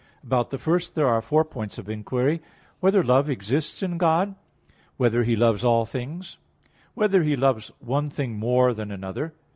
[0.23, 2.41] About the first there are four points of inquiry: (1)
[2.79, 4.29] Whether love exists in God?
[4.69, 6.39] (2) Whether He loves all things?
[6.63, 9.35] (3) Whether He loves one thing more than another?